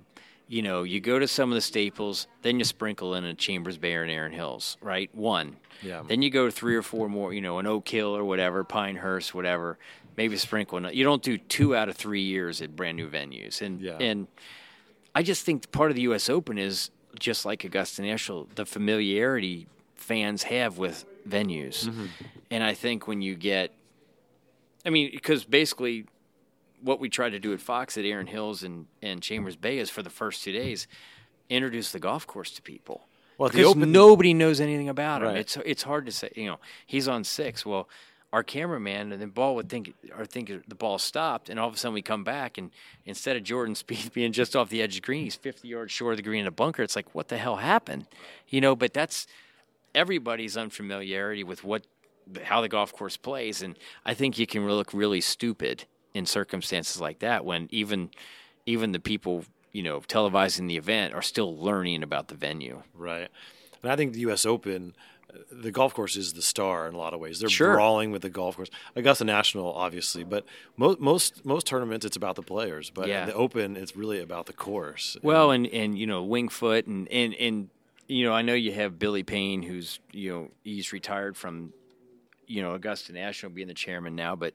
[0.49, 3.79] You know, you go to some of the staples, then you sprinkle in a Chambers
[3.79, 5.13] Bay and Erin Hills, right?
[5.13, 5.57] One.
[5.83, 6.03] Yeah.
[6.07, 8.63] Then you go to three or four more, you know, an Oak Hill or whatever,
[8.63, 9.77] Pinehurst, whatever.
[10.17, 10.89] Maybe sprinkle.
[10.93, 13.97] You don't do two out of three years at brand new venues, and Yeah.
[13.99, 14.29] and
[15.17, 16.31] I just think part of the U.S.
[16.31, 22.07] Open is just like Augusta National, the familiarity fans have with venues, Mm-hmm.
[22.51, 23.73] and I think when you get
[24.85, 26.07] I mean, because basically,
[26.81, 29.91] what we try to do at Fox at Erin Hills and, and Chambers Bay is
[29.91, 30.87] for the first two days,
[31.51, 33.07] introduce the golf course to people.
[33.39, 35.29] Well, because Open- nobody knows anything about him.
[35.29, 35.39] Right.
[35.39, 36.31] It's it's hard to say.
[36.37, 37.67] You know, he's on six.
[37.67, 37.89] Well,
[38.33, 41.75] our cameraman and the ball would think or think the ball stopped, and all of
[41.75, 42.71] a sudden we come back and
[43.05, 45.91] instead of Jordan Spieth being just off the edge of the green, he's 50 yards
[45.93, 46.83] short of the green in a bunker.
[46.85, 48.07] It's like what the hell happened,
[48.49, 48.77] you know?
[48.77, 49.27] But that's
[49.97, 51.87] everybody's unfamiliarity with what
[52.45, 55.85] how the golf course plays, and I think you can look really stupid
[56.15, 58.11] in circumstances like that when even
[58.67, 62.83] even the people you know televising the event are still learning about the venue.
[62.95, 63.29] Right,
[63.83, 64.45] and I think the U.S.
[64.45, 64.95] Open
[65.33, 67.39] uh, the golf course is the star in a lot of ways.
[67.39, 67.75] They're Sure.
[67.75, 68.71] brawling with the golf course.
[68.97, 70.45] Augusta National, obviously, but
[70.77, 72.91] mo- most most tournaments it's about the players.
[72.91, 73.25] But Yeah.
[73.27, 75.17] the Open, it's really about the course.
[75.23, 77.69] Well, and and you know Wingfoot and and and
[78.09, 81.73] you know I know you have Billy Payne who's you know he's retired from
[82.47, 84.55] you know Augusta National being the chairman now, but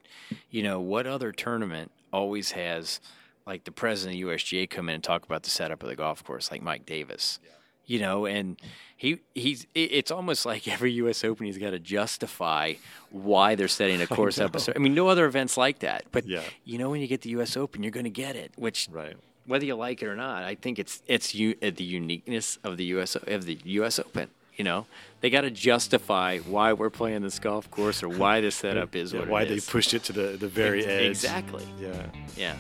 [0.49, 2.99] you know what other tournament always has
[3.45, 6.23] like the president of USGA come in and talk about the setup of the golf
[6.23, 7.39] course like Mike Davis.
[7.87, 8.57] You know, and
[8.95, 11.23] he he's it's almost like every U.S.
[11.25, 12.75] Open he's got to justify
[13.09, 14.55] why they're setting a course up.
[14.55, 16.03] a I mean, no other events like that.
[16.11, 16.43] But Yeah.
[16.63, 17.57] you know, when you get the U.S.
[17.57, 19.17] Open, you're going to get it, which right.
[19.45, 22.77] Whether you like it or not, I think it's it's you, uh, the uniqueness of
[22.77, 23.15] the U.S.
[23.15, 23.99] of the U.S.
[23.99, 24.29] Open.
[24.57, 24.85] You know,
[25.21, 29.11] they got to justify why we're playing this golf course or why the setup is
[29.13, 29.67] Yeah, what why they is.
[29.69, 31.09] pushed it to the, the very Ex- edge.
[31.09, 31.65] exactly.
[31.79, 32.05] Yeah.
[32.37, 32.55] Yeah,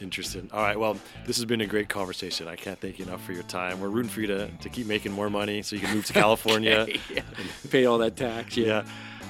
[0.00, 0.48] Interesting.
[0.52, 0.78] All right.
[0.78, 2.48] Well, this has been a great conversation.
[2.48, 3.78] I can't thank you enough for your time.
[3.78, 6.12] We're rooting for you to, to keep making more money so you can move to
[6.24, 6.88] California.
[7.14, 7.22] yeah.
[7.70, 8.56] pay all that tax.
[8.56, 8.66] Yeah.
[8.66, 8.84] Yeah.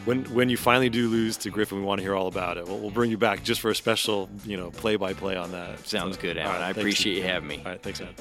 [0.05, 2.67] When when you finally do lose to Griffin, we want to hear all about it.
[2.67, 5.53] We'll, we'll bring you back just for a special, you know, play by play on
[5.53, 5.87] that.
[5.87, 6.63] Sounds good, all Alan.
[6.63, 7.17] I appreciate Steve.
[7.19, 7.59] you having me.
[7.65, 7.83] All right.
[7.83, 8.15] Thanks, man.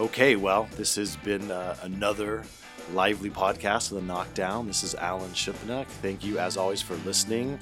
[0.00, 0.36] Okay.
[0.36, 2.44] Well, this has been uh, another
[2.92, 4.66] lively podcast of the Knockdown.
[4.66, 5.86] This is Alan Shipnuck.
[5.86, 7.58] Thank you, as always, for listening.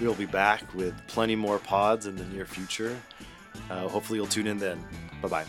[0.00, 2.96] We'll be back with plenty more pods in the near future.
[3.70, 4.82] Uh, hopefully, you'll tune in then.
[5.20, 5.44] Bye bye.